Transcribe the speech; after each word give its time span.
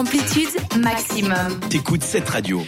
Amplitude 0.00 0.48
maximum. 0.78 1.60
T'écoutes 1.68 2.02
cette 2.02 2.26
radio. 2.26 2.62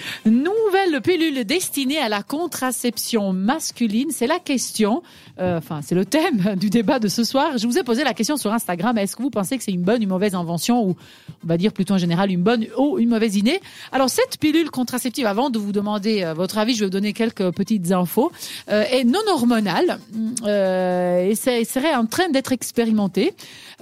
Nouvelle 0.92 1.02
pilule 1.02 1.44
destinée 1.44 1.96
à 1.96 2.10
la 2.10 2.22
contraception 2.22 3.32
masculine, 3.32 4.10
c'est 4.10 4.26
la 4.26 4.38
question, 4.38 5.02
euh, 5.40 5.56
enfin 5.56 5.80
c'est 5.82 5.94
le 5.94 6.04
thème 6.04 6.54
du 6.56 6.68
débat 6.68 6.98
de 6.98 7.08
ce 7.08 7.24
soir. 7.24 7.56
Je 7.56 7.66
vous 7.66 7.78
ai 7.78 7.82
posé 7.82 8.04
la 8.04 8.12
question 8.12 8.36
sur 8.36 8.52
Instagram, 8.52 8.98
est-ce 8.98 9.16
que 9.16 9.22
vous 9.22 9.30
pensez 9.30 9.56
que 9.56 9.64
c'est 9.64 9.72
une 9.72 9.84
bonne 9.84 10.00
ou 10.00 10.02
une 10.02 10.08
mauvaise 10.10 10.34
invention 10.34 10.84
ou 10.84 10.96
on 11.44 11.46
va 11.46 11.56
dire 11.56 11.72
plutôt 11.72 11.94
en 11.94 11.98
général 11.98 12.30
une 12.30 12.42
bonne 12.42 12.66
ou 12.76 12.98
une 12.98 13.08
mauvaise 13.08 13.36
idée? 13.36 13.58
Alors 13.90 14.10
cette 14.10 14.36
pilule 14.38 14.70
contraceptive, 14.70 15.24
avant 15.24 15.48
de 15.48 15.58
vous 15.58 15.72
demander 15.72 16.24
euh, 16.24 16.34
votre 16.34 16.58
avis, 16.58 16.74
je 16.74 16.80
vais 16.80 16.86
vous 16.86 16.90
donner 16.90 17.14
quelques 17.14 17.50
petites 17.52 17.90
infos, 17.92 18.30
euh, 18.68 18.84
est 18.90 19.04
non 19.04 19.20
hormonale 19.28 19.98
euh, 20.44 21.30
et 21.30 21.34
serait 21.64 21.94
en 21.94 22.04
train 22.04 22.28
d'être 22.28 22.52
expérimentée. 22.52 23.32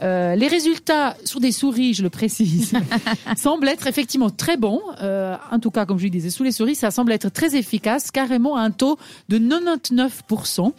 Les 0.03 0.48
résultats 0.48 1.17
sur 1.25 1.41
des 1.41 1.53
souris, 1.53 1.92
je 1.92 2.03
le 2.03 2.09
précise, 2.09 2.73
semblent 3.37 3.69
être 3.69 3.87
effectivement 3.87 4.31
très 4.31 4.56
bons. 4.56 4.81
En 5.01 5.59
tout 5.61 5.70
cas, 5.70 5.84
comme 5.84 5.98
je 5.98 6.05
le 6.05 6.11
disais, 6.11 6.31
sous 6.31 6.42
les 6.42 6.53
souris, 6.53 6.75
ça 6.75 6.91
semble 6.91 7.00
être 7.09 7.29
très 7.29 7.57
efficace, 7.57 8.11
carrément 8.11 8.57
à 8.57 8.61
un 8.61 8.71
taux 8.71 8.99
de 9.29 9.39
99%. 9.39 10.73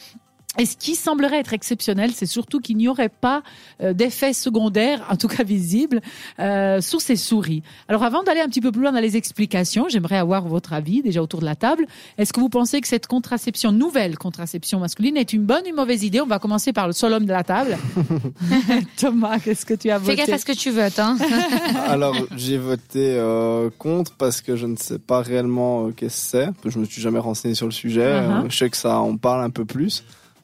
Et 0.57 0.65
ce 0.65 0.75
qui 0.75 0.95
semblerait 0.95 1.39
être 1.39 1.53
exceptionnel, 1.53 2.11
c'est 2.13 2.25
surtout 2.25 2.59
qu'il 2.59 2.75
n'y 2.75 2.89
aurait 2.89 3.09
pas 3.09 3.41
euh, 3.81 3.93
d'effets 3.93 4.33
secondaires, 4.33 5.05
en 5.09 5.15
tout 5.15 5.29
cas 5.29 5.43
visibles, 5.43 6.01
euh, 6.39 6.81
sur 6.81 6.99
ces 6.99 7.15
souris. 7.15 7.63
Alors 7.87 8.03
avant 8.03 8.21
d'aller 8.21 8.41
un 8.41 8.47
petit 8.47 8.59
peu 8.59 8.71
plus 8.71 8.81
loin 8.81 8.91
dans 8.91 8.99
les 8.99 9.15
explications, 9.15 9.87
j'aimerais 9.87 10.17
avoir 10.17 10.45
votre 10.47 10.73
avis 10.73 11.01
déjà 11.01 11.21
autour 11.21 11.39
de 11.39 11.45
la 11.45 11.55
table. 11.55 11.85
Est-ce 12.17 12.33
que 12.33 12.41
vous 12.41 12.49
pensez 12.49 12.81
que 12.81 12.87
cette 12.87 13.07
contraception, 13.07 13.71
nouvelle 13.71 14.17
contraception 14.17 14.79
masculine, 14.79 15.15
est 15.15 15.31
une 15.31 15.43
bonne 15.43 15.63
ou 15.63 15.69
une 15.69 15.75
mauvaise 15.75 16.03
idée? 16.03 16.19
On 16.19 16.27
va 16.27 16.39
commencer 16.39 16.73
par 16.73 16.85
le 16.85 16.93
seul 16.93 17.13
homme 17.13 17.25
de 17.25 17.31
la 17.31 17.43
table. 17.45 17.77
Thomas, 18.97 19.39
qu'est-ce 19.39 19.65
que 19.65 19.73
tu 19.73 19.89
as 19.89 19.99
Fais 19.99 20.11
voté? 20.11 20.17
gaffe 20.17 20.33
à 20.33 20.37
ce 20.37 20.45
que 20.45 20.51
tu 20.51 20.71
votes. 20.71 20.99
Hein. 20.99 21.17
Alors, 21.87 22.15
j'ai 22.35 22.57
voté 22.57 23.15
euh, 23.17 23.69
contre 23.77 24.13
parce 24.15 24.41
que 24.41 24.57
je 24.57 24.65
ne 24.65 24.75
sais 24.75 24.99
pas 24.99 25.21
réellement 25.21 25.87
euh, 25.87 25.91
qu'est-ce 25.91 26.33
que 26.33 26.53
c'est. 26.63 26.69
Je 26.69 26.77
me 26.77 26.85
suis 26.85 27.01
jamais 27.01 27.19
renseigné 27.19 27.55
sur 27.55 27.67
le 27.67 27.71
sujet. 27.71 28.01
Uh-huh. 28.01 28.45
Euh, 28.45 28.49
je 28.49 28.57
sais 28.57 28.69
que 28.69 28.77
ça 28.77 28.99
en 28.99 29.15
parle 29.15 29.43
un 29.43 29.49
peu 29.49 29.63
plus. 29.63 30.03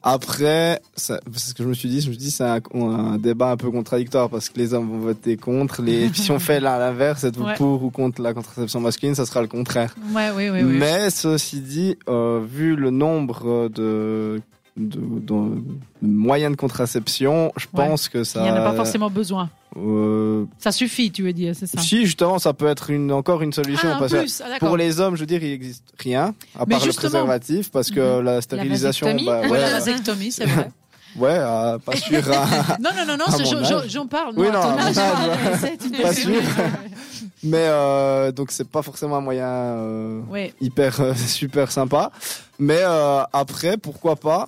Après, 0.09 0.79
c'est 0.95 1.19
ce 1.35 1.53
que 1.53 1.63
je 1.63 1.67
me 1.67 1.73
suis 1.73 1.89
dit. 1.89 1.99
Je 1.99 2.07
me 2.07 2.13
suis 2.13 2.17
dit 2.23 2.31
c'est 2.31 2.45
un, 2.45 2.59
un 2.73 3.17
débat 3.17 3.51
un 3.51 3.57
peu 3.57 3.69
contradictoire 3.69 4.29
parce 4.29 4.47
que 4.47 4.57
les 4.57 4.73
hommes 4.73 4.89
vont 4.89 4.99
voter 4.99 5.35
contre. 5.35 5.81
Les, 5.81 6.07
si 6.13 6.31
on 6.31 6.39
fait 6.39 6.61
l'inverse, 6.61 7.25
êtes-vous 7.25 7.43
Ouais. 7.43 7.55
pour 7.55 7.83
ou 7.83 7.89
contre 7.89 8.21
la 8.21 8.33
contraception 8.33 8.79
masculine, 8.79 9.15
ça 9.15 9.25
sera 9.25 9.41
le 9.41 9.47
contraire. 9.49 9.93
Ouais, 10.15 10.29
oui, 10.33 10.49
oui, 10.49 10.61
oui. 10.63 10.77
Mais 10.79 11.09
ceci 11.09 11.59
dit, 11.59 11.97
euh, 12.07 12.41
vu 12.49 12.77
le 12.77 12.89
nombre 12.89 13.67
de, 13.67 14.39
de, 14.77 14.97
de- 14.99 15.61
de 16.01 16.07
moyens 16.07 16.51
de 16.51 16.57
contraception, 16.57 17.51
je 17.57 17.65
Ouais. 17.73 17.87
pense 17.87 18.07
que 18.07 18.23
ça. 18.23 18.39
Il 18.39 18.43
n'y 18.43 18.51
en 18.51 18.55
a 18.55 18.61
pas 18.63 18.75
forcément 18.75 19.09
besoin. 19.09 19.49
Euh, 19.75 20.45
Ça 20.59 20.71
suffit, 20.71 21.11
tu 21.11 21.23
veux 21.23 21.33
dire, 21.33 21.53
c'est 21.57 21.67
ça 21.67 21.81
si 21.81 22.05
justement, 22.05 22.39
ça 22.39 22.53
peut 22.53 22.67
être 22.67 22.89
une 22.89 23.11
encore 23.11 23.41
une 23.41 23.53
solution. 23.53 23.89
Ah, 23.93 23.97
parce 23.99 24.13
plus, 24.13 24.41
ah, 24.41 24.57
pour 24.59 24.77
les 24.77 24.99
hommes, 24.99 25.15
je 25.15 25.21
veux 25.21 25.27
dire, 25.27 25.43
il 25.43 25.51
existe 25.51 25.83
rien 25.99 26.33
à 26.57 26.65
Mais 26.65 26.75
part 26.75 26.85
le 26.85 26.93
préservatif, 26.93 27.71
parce 27.71 27.91
que 27.91 28.19
la 28.19 28.41
stérilisation, 28.41 29.07
vasectomie 29.07 29.25
bah, 29.27 29.41
Ouais, 29.41 29.49
ouais, 29.49 29.61
la 29.61 29.71
vasectomie, 29.71 30.31
c'est 30.31 30.45
vrai. 30.45 30.69
ouais, 31.17 31.29
euh, 31.37 31.77
pas 31.79 31.95
sûr. 31.95 32.17
hein. 32.33 32.77
Non, 32.79 32.91
non, 32.95 33.05
non, 33.05 33.17
non, 33.17 33.83
j'en 33.87 34.07
parle. 34.07 34.33
Oui, 34.37 34.47
non, 34.51 34.59
âge, 34.59 34.97
âge, 34.97 36.01
Pas 36.01 36.13
sûr. 36.13 36.41
Mais 37.43 37.65
euh, 37.67 38.31
donc 38.31 38.51
c'est 38.51 38.67
pas 38.67 38.81
forcément 38.81 39.17
un 39.17 39.21
moyen 39.21 39.47
euh, 39.47 40.21
Ouais. 40.29 40.53
hyper 40.61 41.15
super 41.15 41.71
sympa. 41.71 42.11
Mais 42.59 42.81
après, 43.33 43.77
pourquoi 43.77 44.15
pas 44.15 44.47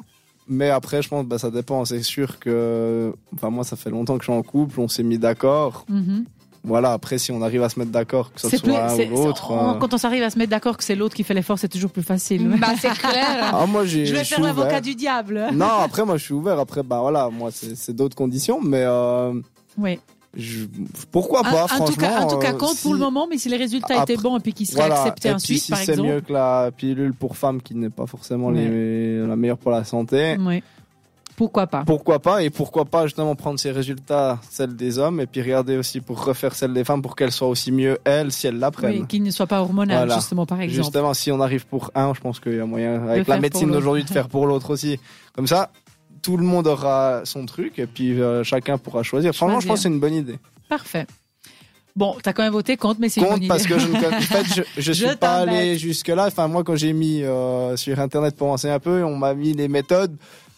mais 0.49 0.69
après, 0.69 1.01
je 1.01 1.07
pense, 1.09 1.25
bah, 1.25 1.37
ça 1.37 1.51
dépend. 1.51 1.85
C'est 1.85 2.03
sûr 2.03 2.39
que, 2.39 3.13
enfin, 3.35 3.49
moi, 3.49 3.63
ça 3.63 3.75
fait 3.75 3.89
longtemps 3.89 4.17
que 4.17 4.23
je 4.25 4.31
suis 4.31 4.37
en 4.37 4.43
couple. 4.43 4.79
On 4.79 4.87
s'est 4.87 5.03
mis 5.03 5.17
d'accord. 5.17 5.85
Mhm. 5.87 6.25
Voilà. 6.65 6.91
Après, 6.91 7.17
si 7.17 7.31
on 7.31 7.41
arrive 7.41 7.63
à 7.63 7.69
se 7.69 7.79
mettre 7.79 7.91
d'accord, 7.91 8.33
que 8.33 8.41
ce 8.41 8.49
C'est 8.49 8.57
soit 8.57 8.93
ou 8.95 9.09
l'autre. 9.09 9.51
on- 9.51 9.75
euh, 9.75 9.79
Quand 9.79 9.93
on 9.93 9.97
s'arrive 9.97 10.23
à 10.23 10.29
se 10.29 10.37
mettre 10.37 10.49
d'accord 10.51 10.75
que 10.75 10.83
c'est 10.83 10.95
l'autre 10.95 11.15
qui 11.15 11.23
fait 11.23 11.33
l'effort, 11.33 11.57
c'est 11.57 11.69
toujours 11.69 11.91
plus 11.91 12.03
facile. 12.03 12.49
bah, 12.59 12.67
c'est 12.79 12.89
clair. 12.99 13.51
Ah, 13.53 13.65
moi, 13.65 13.85
j'ai. 13.85 14.05
Je 14.05 14.13
vais 14.13 14.25
faire 14.25 14.41
l'avocat 14.41 14.81
du 14.81 14.93
diable. 14.95 15.47
Non, 15.53 15.67
après, 15.83 16.03
moi, 16.03 16.17
je 16.17 16.23
suis 16.25 16.33
ouvert. 16.33 16.59
Après, 16.59 16.83
bah 16.83 16.99
voilà, 17.01 17.29
moi, 17.29 17.49
c'est 17.53 17.77
c'est 17.77 17.93
d'autres 17.93 18.15
conditions, 18.17 18.59
mais 18.61 18.83
euh, 18.85 19.33
Oui. 19.77 19.99
Je- 20.35 20.65
pourquoi 21.11 21.41
pas, 21.43 21.63
en, 21.63 21.67
franchement. 21.67 21.85
tout 21.87 21.95
cas, 21.95 22.19
en 22.21 22.27
tout 22.27 22.37
cas, 22.37 22.53
euh, 22.53 22.57
pour 22.81 22.93
le 22.93 22.99
moment, 22.99 23.27
mais 23.29 23.37
si 23.37 23.49
les 23.49 23.57
résultats 23.57 23.99
Après- 23.99 24.13
étaient 24.13 24.21
bons 24.21 24.37
et 24.37 24.39
puis 24.41 24.53
qu'ils 24.53 24.67
seraient 24.67 24.81
Voilà. 24.87 25.01
acceptés 25.01 25.29
Et 25.29 25.33
ensuite, 25.33 25.49
puis, 25.57 25.59
si 25.59 25.71
par 25.71 25.79
c'est 25.79 25.91
exemple. 25.93 26.09
mieux 26.09 26.21
que 26.21 26.33
la 26.33 26.71
pilule 26.75 27.13
pour 27.13 27.35
femme 27.37 27.61
qui 27.61 27.75
n'est 27.75 27.89
pas 27.89 28.05
forcément 28.05 28.49
les- 28.51 29.25
la 29.25 29.35
meilleure 29.35 29.57
pour 29.57 29.71
la 29.71 29.83
santé. 29.83 30.37
Pourquoi 31.35 31.67
pas? 31.67 31.83
Pourquoi 31.85 32.19
pas 32.19 32.43
et 32.43 32.49
pourquoi 32.49 32.83
pas 32.83 33.05
justement 33.05 33.33
prendre 33.33 33.57
ces 33.57 33.71
résultats, 33.71 34.39
celles 34.49 34.75
des 34.75 34.99
hommes, 34.99 35.21
et 35.21 35.25
puis 35.25 35.41
regarder 35.41 35.77
aussi 35.77 36.01
pour 36.01 36.21
refaire 36.25 36.53
celles 36.53 36.73
des 36.73 36.83
femmes 36.83 37.01
pour 37.01 37.15
qu'elles 37.15 37.31
soient 37.31 37.47
aussi 37.47 37.71
mieux 37.71 37.97
elles 38.03 38.33
si 38.33 38.45
elles 38.47 38.59
l'apprennent. 38.59 38.99
Oui, 38.99 39.07
qu'il 39.07 39.23
ne 39.23 39.31
soit 39.31 39.47
pas 39.47 39.61
hormonal, 39.61 39.99
Voilà. 39.99 40.15
justement, 40.15 40.45
par 40.45 40.59
exemple. 40.59 40.83
Justement, 40.83 41.13
si 41.13 41.31
on 41.31 41.39
arrive 41.39 41.65
pour 41.65 41.91
un, 41.95 42.13
je 42.13 42.19
pense 42.19 42.41
qu'il 42.41 42.55
y 42.57 42.59
a 42.59 42.65
moyen, 42.65 43.07
avec 43.07 43.25
la 43.29 43.39
médecine 43.39 43.71
d'aujourd'hui, 43.71 44.03
de 44.03 44.09
faire 44.09 44.27
pour 44.27 44.47
l'autre 44.47 44.69
aussi. 44.71 44.99
Comme 45.33 45.47
ça, 45.47 45.69
tout 46.29 46.37
le 46.37 46.45
monde 46.45 46.67
aura 46.67 47.21
son 47.23 47.47
truc 47.47 47.79
et 47.79 47.87
puis 47.87 48.21
euh, 48.21 48.43
chacun 48.43 48.77
pourra 48.77 49.01
choisir. 49.01 49.33
Franchement, 49.33 49.59
je 49.59 49.65
pense 49.65 49.77
que 49.77 49.81
c'est 49.81 49.89
une 49.89 49.99
bonne 49.99 50.13
idée. 50.13 50.37
Parfait. 50.69 51.07
Bon, 51.95 52.15
t'as 52.21 52.33
quand 52.33 52.43
même 52.43 52.53
voté 52.53 52.77
contre, 52.77 52.99
mais 52.99 53.09
c'est 53.09 53.21
une 53.21 53.27
bonne 53.27 53.37
idée. 53.37 53.47
parce 53.47 53.65
que 53.65 53.79
je 53.79 53.87
ne 53.87 53.93
connais- 53.93 54.15
en 54.15 54.21
fait, 54.21 54.45
je, 54.55 54.61
je 54.79 54.91
suis 54.91 55.07
Je 55.07 55.15
pas 55.15 55.37
allé 55.37 55.75
jusque 55.79 56.09
là. 56.09 56.27
Enfin, 56.27 56.47
moi, 56.47 56.63
quand 56.63 56.75
j'ai 56.75 56.93
mis 56.93 57.23
euh, 57.23 57.75
sur 57.77 57.99
internet 57.99 58.35
pour 58.35 58.49
renseigner 58.49 58.75
un 58.75 58.79
peu, 58.79 59.03
on 59.03 59.17
m'a 59.17 59.33
mis 59.33 59.53
les 59.53 59.67
méthodes. 59.67 60.15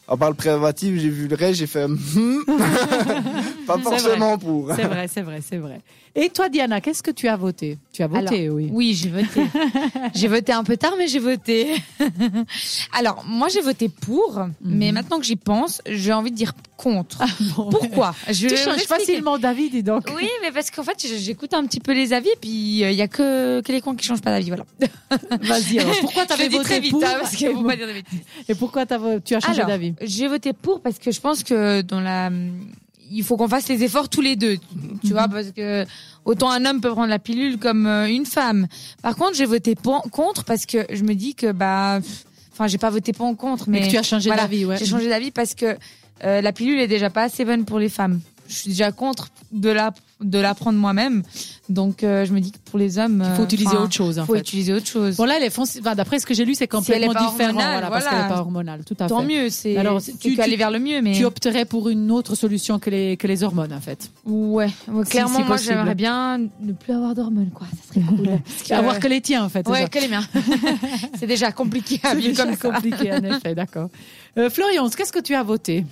À 0.09 0.17
part 0.17 0.29
le 0.29 0.35
préservatif, 0.35 0.99
j'ai 0.99 1.07
vu 1.07 1.29
le 1.29 1.37
reste, 1.37 1.59
j'ai 1.59 1.67
fait 1.67 1.87
hmm. 1.87 2.43
pas 3.65 3.77
forcément 3.77 4.37
pour. 4.37 4.73
C'est 4.75 4.83
vrai, 4.83 5.07
c'est 5.07 5.21
vrai, 5.21 5.39
c'est 5.41 5.57
vrai. 5.57 5.79
Et 6.15 6.27
toi, 6.27 6.49
Diana, 6.49 6.81
qu'est-ce 6.81 7.01
que 7.01 7.11
tu 7.11 7.29
as 7.29 7.37
voté? 7.37 7.77
Tu 8.07 8.15
as 8.17 8.21
voté, 8.21 8.49
oui. 8.49 8.69
Oui, 8.71 8.93
j'ai 8.93 9.09
voté. 9.09 9.41
j'ai 10.15 10.27
voté 10.27 10.51
un 10.53 10.63
peu 10.63 10.77
tard, 10.77 10.93
mais 10.97 11.07
j'ai 11.07 11.19
voté. 11.19 11.75
Alors, 12.93 13.23
moi, 13.27 13.47
j'ai 13.49 13.61
voté 13.61 13.89
pour, 13.89 14.39
Mhm. 14.39 14.53
mais 14.61 14.91
maintenant 14.91 15.19
que 15.19 15.25
j'y 15.25 15.35
pense, 15.35 15.81
j'ai 15.87 16.13
envie 16.13 16.31
de 16.31 16.35
dire 16.35 16.53
contre. 16.77 17.19
Bon, 17.55 17.69
Pourquoi? 17.69 18.15
Je 18.29 18.47
Tu 18.47 18.57
changes 18.57 18.81
facilement 18.83 19.37
d'avis, 19.37 19.69
dis 19.69 19.83
donc. 19.83 20.05
Oui, 20.15 20.27
mais 20.41 20.51
parce 20.51 20.71
qu'en 20.71 20.83
fait, 20.83 20.97
j'écoute 21.19 21.53
un 21.53 21.65
petit 21.65 21.79
peu 21.79 21.93
les 21.93 22.13
avis, 22.13 22.29
puis 22.41 22.49
il 22.49 22.93
y 22.93 23.01
a 23.01 23.07
que, 23.07 23.61
que 23.61 23.71
les 23.71 23.81
cons 23.81 23.93
qui 23.95 24.05
changent 24.05 24.21
pas 24.21 24.31
d'avis, 24.31 24.47
voilà. 24.49 24.65
Vas-y, 25.41 25.79
pourquoi 26.01 26.25
tu 26.25 26.33
avais 26.33 26.49
voté 26.49 26.63
très 26.63 26.79
vite, 26.79 26.91
pour 26.91 27.03
hein, 27.03 27.17
parce 27.19 27.35
que 27.35 27.67
pas 27.67 27.75
dire 27.75 27.87
de. 27.87 27.93
Et 28.49 28.55
pourquoi 28.55 28.85
tu 28.85 29.35
as 29.35 29.39
changé 29.39 29.63
d'avis? 29.63 29.93
J'ai 30.01 30.27
voté 30.27 30.53
pour 30.53 30.81
parce 30.81 30.97
que 30.97 31.11
je 31.11 31.19
pense 31.19 31.43
que 31.43 31.81
dans 31.81 31.99
la, 32.01 32.29
il 33.11 33.23
faut 33.23 33.37
qu'on 33.37 33.47
fasse 33.47 33.67
les 33.67 33.83
efforts 33.83 34.09
tous 34.09 34.21
les 34.21 34.35
deux, 34.35 34.57
tu 35.05 35.11
vois, 35.11 35.27
parce 35.27 35.51
que 35.51 35.85
autant 36.25 36.49
un 36.51 36.65
homme 36.65 36.81
peut 36.81 36.91
prendre 36.91 37.09
la 37.09 37.19
pilule 37.19 37.57
comme 37.57 37.85
euh, 37.85 38.07
une 38.07 38.25
femme. 38.25 38.67
Par 39.01 39.15
contre, 39.15 39.35
j'ai 39.35 39.45
voté 39.45 39.75
pour- 39.75 40.01
contre 40.11 40.43
parce 40.45 40.65
que 40.65 40.85
je 40.91 41.03
me 41.03 41.13
dis 41.13 41.35
que 41.35 41.51
bah, 41.51 41.99
enfin, 42.53 42.67
j'ai 42.67 42.77
pas 42.77 42.89
voté 42.89 43.13
pour 43.13 43.27
ou 43.27 43.35
contre, 43.35 43.65
Mais 43.69 43.79
mais 43.81 43.85
que 43.87 43.91
tu 43.91 43.97
as 43.97 44.03
changé 44.03 44.29
voilà, 44.29 44.43
d'avis, 44.43 44.65
ouais. 44.65 44.77
j'ai 44.77 44.85
changé 44.85 45.09
d'avis 45.09 45.31
parce 45.31 45.53
que 45.55 45.77
euh, 46.23 46.41
la 46.41 46.51
pilule 46.53 46.79
est 46.79 46.87
déjà 46.87 47.09
pas 47.09 47.23
assez 47.23 47.43
bonne 47.45 47.65
pour 47.65 47.79
les 47.79 47.89
femmes. 47.89 48.21
Je 48.51 48.55
suis 48.57 48.69
déjà 48.69 48.91
contre 48.91 49.29
de 49.51 49.69
la 49.69 49.93
de 50.19 50.37
la 50.37 50.53
prendre 50.53 50.77
moi-même, 50.77 51.23
donc 51.67 52.03
euh, 52.03 52.25
je 52.25 52.31
me 52.33 52.39
dis 52.39 52.51
que 52.51 52.59
pour 52.65 52.77
les 52.77 52.99
hommes, 52.99 53.23
Il 53.27 53.35
faut 53.35 53.41
euh, 53.41 53.45
utiliser 53.45 53.75
autre 53.75 53.91
chose, 53.93 54.19
en 54.19 54.25
faut 54.27 54.33
fait. 54.35 54.39
utiliser 54.41 54.71
autre 54.71 54.85
chose. 54.85 55.15
Bon 55.17 55.25
là, 55.25 55.39
fonci- 55.49 55.79
enfin, 55.79 55.95
d'après 55.95 56.19
ce 56.19 56.27
que 56.27 56.35
j'ai 56.35 56.45
lu, 56.45 56.53
c'est 56.53 56.67
complètement 56.67 57.07
différent, 57.11 57.29
hormonale, 57.49 57.71
voilà, 57.71 57.89
parce 57.89 58.03
voilà. 58.03 58.09
qu'elle 58.19 58.27
n'est 58.27 58.33
pas 58.35 58.39
hormonale, 58.41 58.83
tout 58.85 58.95
à 58.99 59.07
Tant 59.07 59.21
fait. 59.21 59.25
mieux, 59.25 59.49
c'est 59.49 59.77
Alors, 59.77 59.99
tu- 59.99 60.35
que 60.35 60.41
aller 60.41 60.51
tu- 60.51 60.57
vers 60.59 60.69
le 60.69 60.77
mieux, 60.77 61.01
mais 61.01 61.13
Tu 61.13 61.25
opterais 61.25 61.65
pour 61.65 61.89
une 61.89 62.11
autre 62.11 62.35
solution 62.35 62.77
que 62.77 62.91
les 62.91 63.17
que 63.17 63.25
les 63.25 63.41
hormones, 63.41 63.73
en 63.73 63.81
fait. 63.81 64.11
Ouais, 64.25 64.67
clairement, 65.09 65.39
si 65.39 65.43
moi 65.43 65.57
j'aimerais 65.57 65.95
bien 65.95 66.37
ne 66.37 66.73
plus 66.73 66.93
avoir 66.93 67.15
d'hormones, 67.15 67.49
quoi. 67.51 67.65
Ça 67.87 67.93
serait 67.95 68.05
cool. 68.05 68.27
Parce 68.45 68.63
que- 68.69 68.73
Avoir 68.75 68.99
que 68.99 69.07
les 69.07 69.21
tiens, 69.21 69.43
en 69.45 69.49
fait. 69.49 69.67
Ouais, 69.67 69.89
que 69.89 69.97
les 69.97 70.07
miens. 70.07 70.27
c'est 71.19 71.25
déjà 71.27 71.51
compliqué 71.51 71.99
à 72.03 72.13
vivre 72.13 72.27
déjà 72.29 72.45
comme 72.45 72.55
ça. 72.55 72.69
compliqué, 72.69 73.11
en 73.11 73.23
effet, 73.23 73.55
d'accord. 73.55 73.89
Euh, 74.37 74.51
Florian, 74.51 74.87
qu'est-ce 74.89 75.11
que 75.11 75.19
tu 75.19 75.33
as 75.33 75.41
voté? 75.41 75.83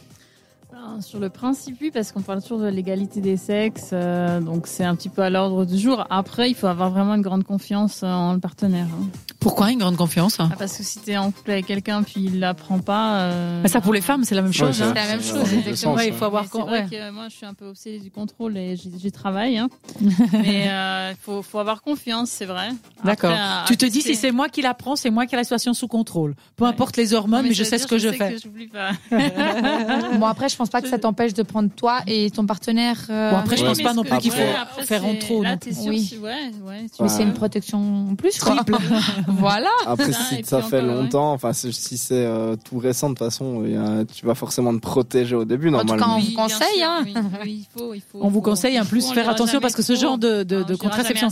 Sur 1.02 1.20
le 1.20 1.30
principe, 1.30 1.78
oui, 1.82 1.92
parce 1.94 2.12
qu'on 2.12 2.22
parle 2.22 2.42
toujours 2.42 2.60
de 2.60 2.68
l'égalité 2.68 3.22
des 3.22 3.38
sexes, 3.38 3.92
euh, 3.94 4.42
donc 4.42 4.68
c'est 4.68 4.84
un 4.84 4.96
petit 4.96 5.10
peu 5.10 5.22
à 5.22 5.30
l'ordre 5.30 5.66
du 5.66 5.78
jour. 5.78 6.06
Après, 6.10 6.50
il 6.50 6.56
faut 6.56 6.68
avoir 6.68 6.90
vraiment 6.92 7.16
une 7.16 7.22
grande 7.22 7.44
confiance 7.44 8.02
euh, 8.04 8.08
en 8.08 8.34
le 8.34 8.40
partenaire. 8.40 8.88
hein. 8.88 9.08
Pourquoi 9.40 9.72
une 9.72 9.80
grande 9.80 9.96
confiance 9.96 10.38
Ah, 10.40 10.50
parce 10.60 10.78
que 10.78 10.84
si 10.84 11.00
tu 11.00 11.12
es 11.12 11.18
en 11.18 11.32
couple 11.32 11.52
avec 11.52 11.66
quelqu'un 11.66 12.04
puis 12.04 12.16
il 12.26 12.40
l'apprend 12.40 12.80
pas. 12.80 13.20
euh, 13.22 13.62
Mais 13.64 13.70
ça, 13.70 13.80
pour 13.80 13.94
les 13.94 14.02
femmes, 14.02 14.24
c'est 14.26 14.36
la 14.36 14.42
même 14.42 14.52
chose. 14.54 14.80
Ouais, 14.82 14.88
hein. 14.88 14.94
C'est 14.94 15.02
la 15.02 15.08
même 15.08 15.22
c'est 15.22 15.32
chose, 15.32 15.54
exactement. 15.54 15.94
Ouais, 15.96 16.08
il 16.10 16.14
faut 16.14 16.26
avoir. 16.26 16.44
Mais 16.44 16.50
C'est 16.52 16.60
vrai 16.62 16.82
ouais. 16.84 16.88
que 16.90 16.96
euh, 16.96 17.12
moi, 17.14 17.28
je 17.30 17.36
suis 17.38 17.46
un 17.46 17.54
peu 17.54 17.68
obsédée 17.68 18.00
du 18.00 18.12
contrôle 18.12 18.58
et 18.58 18.76
j'y 18.76 19.12
travaille. 19.14 19.58
Hein. 19.58 19.70
Mais 20.34 20.66
il 21.12 21.16
faut, 21.22 21.42
faut 21.42 21.60
avoir 21.60 21.82
confiance, 21.82 22.30
c'est 22.30 22.46
vrai. 22.46 22.70
D'accord. 23.06 23.32
Tu 23.68 23.78
te 23.78 23.86
dis 23.86 24.02
si 24.02 24.16
c'est 24.16 24.32
moi 24.32 24.50
qui 24.50 24.62
la 24.62 24.74
prends, 24.74 24.96
c'est 24.98 25.10
moi 25.10 25.26
qui 25.26 25.36
ai 25.36 25.38
la 25.38 25.44
situation 25.44 25.74
sous 25.74 25.88
contrôle. 25.88 26.36
Peu 26.58 26.66
Ouais. 26.66 26.70
importe 26.72 26.98
les 26.98 27.14
hormones, 27.14 27.46
mais, 27.48 27.54
je 27.54 27.64
sais 27.64 27.78
ce 27.78 27.88
que 27.88 27.98
je, 27.98 28.10
fais. 28.10 28.36
que 28.36 28.72
pas. 28.72 28.92
Bon, 30.20 30.26
après, 30.26 30.50
je 30.50 30.56
pense 30.58 30.70
pas 30.70 30.82
que 30.82 30.90
ça 30.90 30.98
t'empêche 31.00 31.34
de 31.34 31.44
prendre 31.44 31.70
toi 31.74 32.00
et 32.08 32.30
ton 32.30 32.46
partenaire. 32.46 32.98
euh, 33.10 33.32
Bon, 33.32 33.38
après, 33.38 33.56
je 33.58 33.64
pense 33.64 33.82
pas 33.82 33.94
non 33.94 34.04
plus 34.04 34.18
qu'il 34.18 34.32
faut 34.32 34.84
faire 34.84 35.06
en 35.06 35.12
c'est- 35.14 35.20
trop. 35.20 35.44
Mais 35.44 37.08
c'est 37.10 37.24
une 37.24 37.34
protection 37.34 38.10
en 38.12 38.16
plus, 38.16 38.38
quoi. 38.40 38.58
voilà. 39.30 39.70
Après, 39.86 40.12
Ah, 40.14 40.24
si 40.36 40.44
ça 40.44 40.62
fait 40.62 40.82
longtemps, 40.82 41.32
enfin, 41.34 41.54
si 41.54 41.72
c'est 41.98 42.26
euh, 42.26 42.56
tout 42.56 42.78
récent, 42.78 43.10
de 43.10 43.16
toute 43.16 43.20
façon, 43.26 43.64
il 43.66 43.72
y 43.74 43.78
a- 43.78 44.06
tu 44.06 44.26
vas 44.26 44.36
forcément 44.36 44.74
te 44.74 44.80
protéger 44.80 45.36
au 45.36 45.46
début, 45.46 45.70
En 45.70 45.80
tout 45.82 45.88
cas, 45.88 45.96
normalement. 45.96 46.16
on 46.18 46.20
vous 46.20 46.34
conseille, 46.34 46.78
sûr, 46.78 46.88
hein. 46.88 47.02
oui, 47.06 47.14
oui, 47.44 47.66
il 47.76 47.80
faut, 47.80 47.94
il 47.94 48.02
faut, 48.02 48.20
On 48.22 48.30
vous 48.30 48.42
conseille 48.42 48.80
en 48.80 48.86
plus 48.86 49.06
on 49.10 49.14
faire 49.14 49.30
attention 49.30 49.60
parce 49.60 49.76
que 49.76 49.82
ce 49.82 49.96
genre 49.96 50.18
de, 50.18 50.44
de, 50.44 50.60
Non, 50.60 50.66
de 50.66 50.76
contraception 50.76 51.30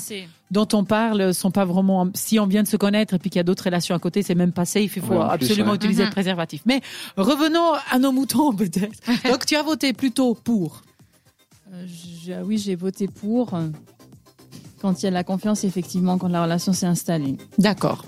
dont 0.52 0.68
on 0.74 0.84
parle 0.86 1.34
sont 1.34 1.52
pas 1.52 1.66
vraiment. 1.66 2.08
Si 2.14 2.40
on 2.40 2.46
vient 2.48 2.64
de 2.64 2.68
se 2.68 2.78
connaître 2.78 3.14
et 3.16 3.20
puis 3.20 3.30
qu'il 3.30 3.38
y 3.40 3.42
a 3.42 3.44
d'autres 3.44 3.66
relations 3.66 3.96
à 3.96 4.00
côté, 4.00 4.24
c'est 4.24 4.36
même 4.36 4.54
pas 4.54 4.66
safe. 4.66 4.96
Il 4.96 5.02
faut 5.02 5.14
Ouais, 5.14 5.18
en 5.20 5.28
plus, 5.38 5.46
absolument 5.48 5.72
ouais. 5.72 5.76
utiliser 5.76 6.04
Mhm. 6.04 6.10
le 6.10 6.14
préservatif. 6.14 6.62
Mais 6.66 6.82
revenons 7.18 7.74
à 7.92 8.00
nos 8.00 8.12
moutons 8.14 8.54
peut-être. 8.56 8.98
Donc 9.30 9.46
tu 9.46 9.56
as 9.56 9.64
voté 9.64 9.92
plutôt 9.94 10.36
pour? 10.36 10.84
Euh, 11.74 11.86
ah 12.32 12.44
oui, 12.46 12.58
j'ai 12.58 12.76
voté 12.76 13.08
pour. 13.08 13.54
Quand 14.82 15.02
il 15.02 15.06
y 15.06 15.08
a 15.08 15.10
de 15.10 15.16
la 15.16 15.24
confiance, 15.24 15.64
effectivement, 15.64 16.18
quand 16.18 16.28
la 16.28 16.44
relation 16.44 16.74
s'est 16.74 16.86
installée. 16.86 17.38
D'accord. 17.58 18.06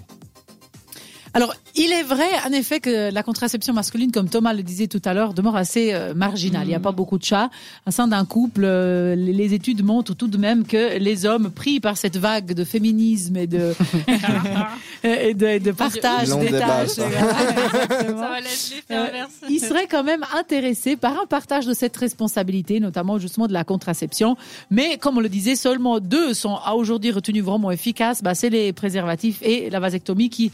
Alors, 1.34 1.54
il 1.80 1.94
est 1.94 2.04
vrai, 2.04 2.28
en 2.46 2.52
effet, 2.52 2.82
que 2.82 3.12
la 3.12 3.24
contraception 3.24 3.74
masculine, 3.74 4.12
comme 4.12 4.28
Thomas 4.28 4.54
le 4.54 4.64
disait 4.64 4.88
tout 4.88 5.02
à 5.06 5.14
l'heure, 5.14 5.34
demeure 5.34 5.56
assez 5.56 5.94
euh, 5.94 6.14
marginale. 6.14 6.64
Il 6.66 6.70
n'y 6.70 6.76
a 6.76 6.80
pas 6.80 6.92
beaucoup 6.92 7.18
de 7.18 7.24
chats. 7.24 7.50
Au 7.88 7.92
sein 7.92 8.08
d'un 8.08 8.26
couple, 8.26 8.64
euh, 8.66 9.16
les, 9.16 9.54
études 9.54 9.84
montrent 9.84 10.14
tout 10.14 10.28
de 10.28 10.38
même 10.38 10.66
que 10.66 10.98
les 10.98 11.26
hommes, 11.26 11.50
pris 11.50 11.80
par 11.80 11.98
cette 11.98 12.18
vague 12.18 12.54
de 12.54 12.64
féminisme 12.66 13.38
et 13.38 13.48
de, 13.48 13.74
et 15.04 15.34
de, 15.34 15.48
et 15.48 15.60
de 15.60 15.72
partage 15.72 16.30
des 16.30 16.48
débat, 16.48 16.60
tâches, 16.60 16.90
ça. 16.90 17.08
va 17.10 18.40
l'effet 18.42 18.84
Euh, 18.92 19.58
serait 19.60 19.88
quand 19.88 20.04
même 20.04 20.26
intéressé 20.38 20.98
par 20.98 21.22
un 21.22 21.26
partage 21.26 21.66
de 21.66 21.74
cette 21.74 21.96
responsabilité, 21.96 22.80
notamment 22.80 23.20
justement 23.20 23.48
de 23.48 23.54
la 23.54 23.64
contraception. 23.64 24.36
Mais 24.70 24.98
comme 24.98 25.18
on 25.18 25.22
le 25.22 25.30
disait, 25.30 25.56
seulement 25.56 26.00
deux 26.00 26.34
sont 26.34 26.56
à 26.56 26.76
aujourd'hui 26.76 27.12
retenus 27.12 27.44
vraiment 27.44 27.72
efficaces. 27.72 28.22
Bah, 28.22 28.36
c'est 28.36 28.50
les 28.50 28.74
préservatifs 28.74 29.42
et 29.44 29.70
la 29.70 29.80
vasectomie 29.80 30.30
qui 30.30 30.52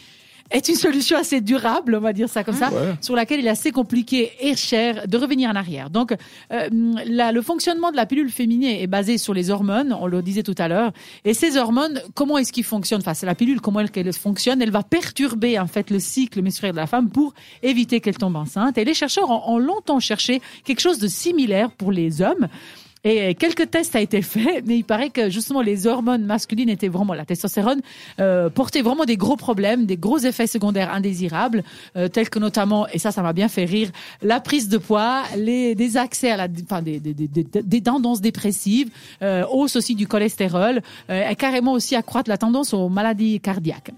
est 0.52 0.70
une 0.70 0.76
solution 0.76 1.18
assez 1.18 1.42
durable, 1.42 1.96
on 1.96 2.00
va 2.02 2.14
dire 2.14 2.30
ça 2.30 2.44
comme 2.44 2.56
ça, 2.56 2.70
Ouais. 2.72 2.94
sur 3.02 3.16
laquelle 3.16 3.40
il 3.40 3.48
est 3.48 3.50
assez 3.50 3.72
compliqué 3.72 4.32
et 4.40 4.56
cher 4.56 5.08
de 5.08 5.18
revenir 5.18 5.50
en 5.50 5.56
arrière. 5.56 5.90
Donc, 5.90 6.14
euh, 6.52 6.70
la- 7.08 7.32
le 7.32 7.42
fonctionnement 7.42 7.92
de 7.92 7.96
la 7.96 8.06
pilule 8.06 8.30
féminine 8.30 8.70
est 8.70 8.88
basé 8.88 9.18
sur 9.18 9.34
les 9.34 9.50
hormones, 9.50 9.96
on 10.00 10.06
le 10.08 10.22
disait 10.22 10.44
tout 10.44 10.56
à 10.60 10.68
l'heure. 10.68 10.92
Et 11.26 11.34
ces 11.34 11.58
hormones, 11.58 12.00
comment 12.14 12.38
est-ce 12.38 12.54
qu'ils 12.54 12.64
fonctionnent? 12.64 13.02
Enfin, 13.02 13.16
c'est 13.16 13.26
la 13.26 13.36
pilule, 13.36 13.60
comment 13.60 13.80
elle, 13.80 13.90
qu'elle 13.92 14.12
fonctionne? 14.14 14.62
Elle 14.62 14.72
va 14.72 14.84
perturber 14.84 15.58
en 15.60 15.68
fait 15.68 15.90
le 15.90 16.00
cycle 16.00 16.42
menstruel 16.44 16.72
de 16.74 16.78
la 16.78 16.88
femme 16.88 17.10
pour 17.10 17.34
éviter 17.64 18.00
qu'elle 18.00 18.18
tombe 18.18 18.36
enceinte. 18.36 18.78
Et 18.78 18.86
les 18.86 18.94
chercheurs 18.94 19.30
ont, 19.32 19.56
ont 19.56 19.58
longtemps 19.58 20.00
cherché 20.00 20.42
quelque 20.64 20.80
chose 20.80 21.00
de 21.00 21.08
similaire 21.08 21.72
pour 21.72 21.92
les 21.92 22.22
hommes. 22.22 22.48
Et 23.08 23.36
quelques 23.36 23.70
tests 23.70 23.96
a 23.96 24.02
été 24.02 24.24
fait, 24.24 24.64
mais 24.66 24.78
il 24.80 24.84
paraît 24.84 25.12
que 25.12 25.30
justement 25.30 25.62
les 25.62 25.86
hormones 25.86 26.26
masculines 26.26 26.70
étaient 26.70 26.88
vraiment 26.88 27.14
la 27.14 27.24
testostérone 27.24 27.82
euh, 28.20 28.50
portait 28.50 28.82
vraiment 28.82 29.06
des 29.06 29.16
gros 29.16 29.36
problèmes, 29.36 29.86
des 29.86 29.96
gros 29.96 30.18
effets 30.18 30.48
secondaires 30.48 30.92
indésirables, 30.92 31.64
euh, 31.96 32.08
tels 32.08 32.32
que 32.32 32.40
notamment 32.40 32.88
et 32.88 32.98
ça 32.98 33.12
ça 33.12 33.22
m'a 33.22 33.32
bien 33.32 33.48
fait 33.48 33.66
rire, 33.66 33.92
la 34.24 34.40
prise 34.40 34.70
de 34.70 34.80
poids, 34.80 35.22
les 35.38 35.76
des 35.76 35.98
accès 35.98 36.32
à 36.32 36.38
la 36.38 36.48
enfin 36.64 36.82
des 36.82 37.00
des, 37.00 37.14
des, 37.14 37.28
des- 37.28 37.82
tendances 37.82 38.22
dépressives, 38.22 38.90
euh, 39.22 39.46
hausse 39.52 39.76
aussi 39.76 39.94
du 39.94 40.08
cholestérol, 40.08 40.82
euh, 41.12 41.30
et 41.30 41.36
carrément 41.36 41.74
aussi 41.74 41.96
accroître 41.96 42.28
la 42.30 42.40
tendance 42.40 42.74
aux 42.74 42.90
maladies 42.90 43.40
cardiaques. 43.40 43.92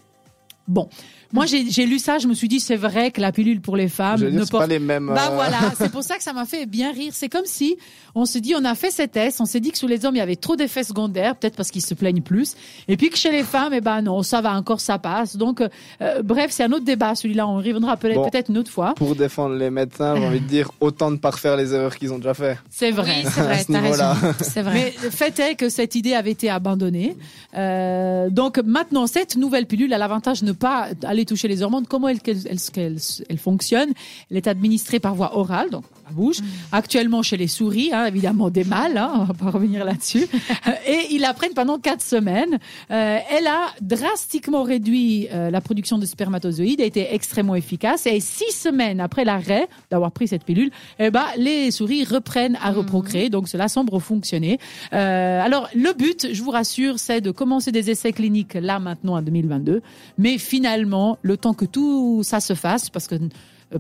Bon, 0.68 0.90
moi 1.34 1.46
j'ai 1.46 1.70
j'ai 1.70 1.86
lu 1.86 2.00
ça, 2.00 2.18
je 2.18 2.28
me 2.28 2.34
suis 2.34 2.48
dit 2.48 2.60
c'est 2.60 2.76
vrai 2.76 3.12
que 3.12 3.22
la 3.22 3.32
pilule 3.32 3.62
pour 3.62 3.76
les 3.78 3.88
femmes 3.90 4.22
ne 4.22 4.40
porte 4.46 4.64
pas 4.64 4.68
les 4.68 4.80
mêmes. 4.80 5.08
bah 5.14 5.30
euh, 5.32 5.36
voilà, 5.36 5.58
c'est 5.78 5.92
pour 5.92 6.04
ça 6.04 6.18
que 6.18 6.24
ça 6.24 6.34
m'a 6.34 6.46
fait 6.46 6.66
bien 6.66 6.92
rire. 6.92 7.12
C'est 7.14 7.30
comme 7.30 7.46
si 7.46 7.78
on 8.16 8.26
se 8.26 8.40
dit, 8.40 8.56
on 8.56 8.66
a 8.66 8.74
fait 8.74 8.90
ces 8.90 9.08
tests, 9.08 9.42
on 9.42 9.46
s'est 9.46 9.60
dit 9.60 9.72
que 9.72 9.78
sous 9.78 9.88
les 9.88 10.06
hommes 10.06 10.16
il 10.16 10.20
y 10.20 10.22
avait 10.22 10.36
trop 10.36 10.56
d'effets 10.56 10.84
secondaires, 10.84 11.36
peut-être 11.36 11.56
parce 11.56 11.70
qu'ils 11.70 11.86
se 11.86 11.94
plaignent 11.94 12.22
plus, 12.22 12.56
et 12.88 12.98
puis 12.98 13.10
que 13.10 13.18
chez 13.18 13.32
les 13.32 13.44
femmes, 13.44 13.74
eh 13.74 13.82
ben 13.82 14.02
non, 14.02 14.24
ça 14.24 14.42
va 14.42 14.54
encore, 14.56 14.80
ça 14.80 14.98
passe. 14.98 15.36
Donc, 15.38 15.62
euh, 15.62 16.22
bref, 16.24 16.52
c'est 16.52 16.64
un 16.64 16.72
autre 16.72 16.86
débat. 16.86 17.14
Celui-là, 17.16 17.48
on 17.48 17.56
y 17.62 17.68
reviendra 17.68 17.98
peut-être 17.98 18.16
Bon. 18.16 18.30
peut-être 18.30 18.50
une 18.50 18.58
autre 18.58 18.72
fois. 18.72 18.94
Pour 18.96 19.16
défendre 19.16 19.56
les 19.56 19.70
médecins, 19.70 20.16
j'ai 20.16 20.26
envie 20.26 20.40
de 20.40 20.48
dire 20.48 20.72
autant 20.80 21.12
de 21.12 21.18
pas 21.18 21.30
refaire 21.32 21.56
les 21.58 21.74
erreurs 21.74 21.96
qu'ils 21.96 22.12
ont 22.12 22.18
déjà 22.18 22.34
fait. 22.34 22.58
C'est 22.72 22.92
vrai. 22.92 23.22
Oui, 23.24 23.30
c'est 23.32 23.42
vrai, 23.42 23.66
t'as 23.70 23.80
raison. 23.82 24.04
C'est 24.42 24.62
vrai. 24.62 24.74
Mais 24.74 24.94
le 25.04 25.10
fait 25.10 25.38
est 25.40 25.56
que 25.56 25.70
cette 25.70 25.94
idée 25.96 26.14
avait 26.14 26.32
été 26.32 26.50
abandonnée. 26.50 27.16
Euh, 27.56 28.30
donc 28.30 28.60
maintenant, 28.66 29.08
cette 29.08 29.36
nouvelle 29.36 29.66
pilule 29.66 29.94
a 29.94 29.98
l'avantage 29.98 30.42
de 30.42 30.48
ne 30.48 30.52
pas 30.54 30.88
aller 31.04 31.17
toucher 31.26 31.48
les 31.48 31.62
hormones. 31.64 31.86
Comment 31.88 32.08
elle, 32.10 32.20
qu'elle- 32.22 32.48
elle, 32.50 32.60
qu'elle- 32.60 32.98
elle 33.30 33.38
fonctionne 33.38 33.90
Elle 34.32 34.38
est 34.38 34.48
administrée 34.48 35.00
par 35.00 35.16
voie 35.16 35.38
orale, 35.38 35.70
donc 35.70 35.84
la 36.06 36.12
bouche. 36.12 36.38
Actuellement 36.72 37.22
chez 37.24 37.38
les 37.38 37.48
souris, 37.48 37.90
hein, 37.94 38.06
évidemment 38.06 38.50
des 38.50 38.64
mâles, 38.64 38.98
hein, 38.98 39.12
on 39.16 39.24
va 39.26 39.34
pas 39.34 39.50
revenir 39.52 39.84
là-dessus. 39.86 40.26
Euh, 40.68 40.72
Et 40.88 41.14
ils 41.14 41.22
la 41.22 41.34
prennent 41.34 41.54
pendant 41.54 41.78
quatre 41.78 42.02
semaines. 42.02 42.58
Euh, 42.92 43.18
elle 43.38 43.48
a 43.48 43.68
drastiquement 43.82 44.64
réduit 44.64 45.28
euh, 45.32 45.50
la 45.50 45.62
production 45.62 45.98
de 45.98 46.06
spermatozoïdes, 46.06 46.82
a 46.82 46.86
été 46.86 47.14
extrêmement 47.14 47.56
efficace. 47.56 48.06
Et 48.06 48.20
six 48.20 48.52
semaines 48.52 49.00
après 49.00 49.24
l'arrêt 49.26 49.68
d'avoir 49.92 50.12
pris 50.12 50.28
cette 50.28 50.44
pilule, 50.44 50.72
eh 51.00 51.10
ben, 51.12 51.26
les 51.38 51.72
souris 51.72 52.04
reprennent 52.04 52.58
à 52.62 52.72
reprocréer. 52.72 53.30
Donc 53.30 53.48
cela 53.48 53.68
semble 53.68 53.98
fonctionner. 54.00 54.60
Euh, 54.94 55.42
alors 55.42 55.70
le 55.76 55.94
but, 55.94 56.28
je 56.34 56.42
vous 56.44 56.52
rassure, 56.52 57.00
c'est 57.00 57.22
de 57.22 57.32
commencer 57.32 57.72
des 57.72 57.90
essais 57.90 58.12
cliniques 58.14 58.56
là 58.56 58.80
maintenant 58.80 59.16
en 59.18 59.22
2022. 59.22 59.82
Mais 60.18 60.38
finalement, 60.38 61.07
le 61.22 61.38
temps 61.38 61.54
que 61.54 61.66
tout 61.66 62.22
ça 62.24 62.40
se 62.40 62.54
fasse, 62.54 62.90
parce 62.90 63.08
que 63.08 63.16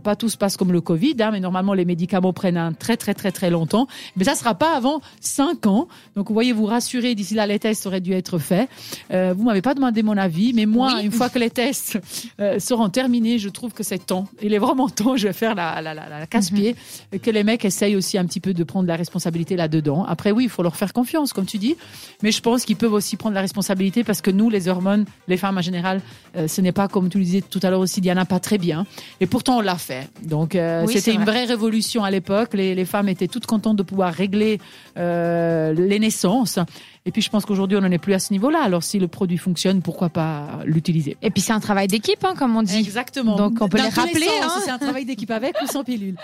pas 0.03 0.15
tout 0.15 0.29
se 0.29 0.37
passe 0.37 0.57
comme 0.57 0.71
le 0.71 0.81
Covid, 0.81 1.15
hein, 1.19 1.29
mais 1.31 1.39
normalement 1.39 1.73
les 1.73 1.85
médicaments 1.85 2.33
prennent 2.33 2.57
un 2.57 2.73
très 2.73 2.97
très 2.97 3.13
très 3.13 3.31
très 3.31 3.49
longtemps. 3.49 3.87
Mais 4.15 4.23
ça 4.25 4.35
sera 4.35 4.53
pas 4.55 4.75
avant 4.75 5.01
cinq 5.21 5.65
ans. 5.65 5.87
Donc 6.15 6.27
vous 6.27 6.33
voyez, 6.33 6.51
vous 6.53 6.65
rassurez, 6.65 7.15
d'ici 7.15 7.33
là 7.35 7.47
les 7.47 7.59
tests 7.59 7.85
auraient 7.87 8.01
dû 8.01 8.13
être 8.13 8.37
faits. 8.37 8.69
Euh, 9.11 9.33
vous 9.37 9.43
m'avez 9.43 9.61
pas 9.61 9.73
demandé 9.73 10.03
mon 10.03 10.17
avis, 10.17 10.53
mais 10.53 10.65
moi, 10.65 10.93
Oui. 10.97 11.05
une 11.05 11.11
fois 11.11 11.29
que 11.29 11.39
les 11.39 11.49
tests 11.49 11.99
euh, 12.39 12.59
seront 12.59 12.89
terminés, 12.89 13.39
je 13.39 13.49
trouve 13.49 13.71
que 13.73 13.83
c'est 13.83 14.05
temps. 14.05 14.27
Il 14.41 14.53
est 14.53 14.57
vraiment 14.59 14.89
temps. 14.89 15.15
Je 15.15 15.27
vais 15.27 15.33
faire 15.33 15.55
la, 15.55 15.81
la, 15.81 15.93
la, 15.93 16.09
la 16.09 16.27
casse-pied. 16.27 16.75
euh, 17.13 17.17
Que 17.17 17.31
les 17.31 17.43
mecs 17.43 17.63
essayent 17.65 17.95
aussi 17.95 18.17
un 18.17 18.25
petit 18.25 18.39
peu 18.39 18.53
de 18.53 18.63
prendre 18.63 18.87
la 18.87 18.95
responsabilité 18.95 19.55
là-dedans. 19.55 20.03
Après, 20.05 20.31
oui, 20.31 20.43
il 20.45 20.49
faut 20.49 20.63
leur 20.63 20.75
faire 20.75 20.93
confiance, 20.93 21.33
comme 21.33 21.45
tu 21.45 21.57
dis. 21.57 21.75
Mais 22.23 22.31
je 22.31 22.41
pense 22.41 22.65
qu'ils 22.65 22.75
peuvent 22.77 22.93
aussi 22.93 23.15
prendre 23.15 23.35
la 23.35 23.41
responsabilité 23.41 24.03
parce 24.03 24.21
que 24.21 24.31
nous, 24.31 24.49
les 24.49 24.67
hormones, 24.67 25.05
les 25.27 25.37
femmes 25.37 25.57
en 25.57 25.61
général, 25.61 26.01
euh, 26.35 26.47
ce 26.47 26.61
n'est 26.61 26.71
pas 26.71 26.87
comme 26.87 27.09
tu 27.09 27.17
le 27.19 27.23
disais 27.23 27.41
tout 27.41 27.59
à 27.63 27.69
l'heure 27.69 27.79
aussi, 27.79 28.01
Diana, 28.01 28.25
pas 28.25 28.39
très 28.39 28.57
bien. 28.57 28.85
Et 29.21 29.27
pourtant, 29.27 29.57
on 29.57 29.61
l'a 29.61 29.76
Donc, 30.23 30.55
euh, 30.55 30.85
Oui, 30.85 30.93
c'était 30.93 31.13
une 31.13 31.23
vrai. 31.23 31.31
vraie 31.31 31.45
révolution 31.45 32.03
à 32.03 32.11
l'époque. 32.11 32.53
Les, 32.53 32.75
les 32.75 32.85
femmes 32.85 33.09
étaient 33.09 33.27
toutes 33.27 33.45
contentes 33.45 33.77
de 33.77 33.83
pouvoir 33.83 34.13
régler 34.13 34.59
euh, 34.97 35.73
les 35.73 35.99
naissances. 35.99 36.59
Et 37.05 37.11
puis, 37.11 37.21
je 37.21 37.29
pense 37.29 37.45
qu'aujourd'hui, 37.45 37.77
on 37.77 37.81
n'en 37.81 37.91
est 37.91 37.97
plus 37.99 38.13
à 38.13 38.19
ce 38.19 38.33
niveau-là. 38.33 38.59
Alors, 38.61 38.83
si 38.83 38.99
le 38.99 39.07
produit 39.07 39.37
fonctionne, 39.37 39.81
pourquoi 39.81 40.09
pas 40.09 40.59
l'utiliser? 40.65 41.15
Et 41.21 41.29
puis 41.31 41.41
c'est 41.41 41.53
un 41.53 41.61
travail 41.61 41.87
d'équipe, 41.87 42.23
hein, 42.25 42.33
comme 42.37 42.55
on 42.57 42.63
dit. 42.63 42.77
Exactement. 42.77 43.37
Donc, 43.37 43.57
on 43.61 43.69
peut 43.69 43.77
Dans 43.77 43.85
les 43.85 43.89
rappeler, 43.89 44.27
hein. 44.43 44.49
C'est 44.65 44.71
un 44.71 44.77
travail 44.77 45.05
d'équipe 45.05 45.31
avec 45.31 45.55
ou 45.63 45.67
sans 45.67 45.85
pilule. 45.85 46.15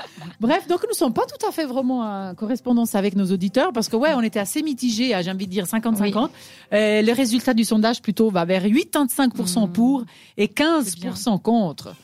Bref, 0.41 0.67
donc 0.67 0.81
nous 0.83 0.89
ne 0.89 0.95
sommes 0.95 1.13
pas 1.13 1.25
tout 1.25 1.47
à 1.47 1.51
fait 1.53 1.65
vraiment 1.65 2.01
en 2.01 2.35
correspondance 2.35 2.95
avec 2.95 3.15
nos 3.15 3.25
auditeurs 3.31 3.71
parce 3.71 3.87
que 3.87 3.95
ouais, 3.95 4.13
on 4.13 4.21
était 4.21 4.39
assez 4.39 4.61
mitigés, 4.61 5.13
à, 5.13 5.21
j'ai 5.21 5.31
envie 5.31 5.47
de 5.47 5.51
dire 5.51 5.65
50-50. 5.65 6.29
Euh, 6.73 7.01
le 7.01 7.13
résultat 7.13 7.53
du 7.53 7.63
sondage 7.63 8.01
plutôt 8.01 8.29
va 8.29 8.43
vers 8.43 8.63
85% 8.65 9.71
pour 9.71 10.03
et 10.37 10.47
15% 10.47 11.41
contre. 11.41 11.95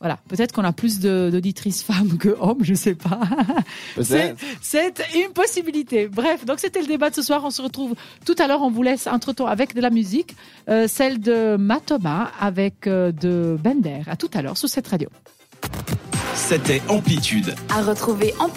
Voilà, 0.00 0.18
peut-être 0.28 0.52
qu'on 0.52 0.62
a 0.64 0.72
plus 0.72 1.00
de- 1.00 1.28
d'auditrices 1.32 1.82
femmes 1.82 2.18
que 2.18 2.28
hommes, 2.40 2.62
je 2.62 2.74
sais 2.74 2.94
pas. 2.94 3.18
C'est 4.00 4.94
une 5.14 5.32
possibilité. 5.32 6.06
Bref, 6.08 6.44
donc 6.44 6.60
c'était 6.60 6.80
le 6.80 6.86
débat 6.86 7.10
de 7.10 7.14
ce 7.16 7.22
soir. 7.22 7.42
On 7.44 7.50
se 7.50 7.62
retrouve 7.62 7.94
tout 8.24 8.36
à 8.38 8.46
l'heure. 8.46 8.62
On 8.62 8.70
vous 8.70 8.82
laisse 8.84 9.06
entre-temps 9.08 9.46
avec 9.46 9.74
de 9.74 9.80
la 9.80 9.90
musique, 9.90 10.36
euh, 10.68 10.86
celle 10.86 11.20
de 11.20 11.56
Matoma 11.56 12.30
avec 12.40 12.86
euh, 12.86 13.10
de 13.12 13.56
Bender. 13.62 14.02
À 14.06 14.16
tout 14.16 14.30
à 14.34 14.42
l'heure 14.42 14.56
sur 14.56 14.68
cette 14.68 14.86
radio. 14.86 15.08
C'était 16.34 16.80
Amplitude. 16.88 17.54
À 17.68 17.82
retrouver 17.82 18.32
en 18.38 18.48
podcast 18.48 18.56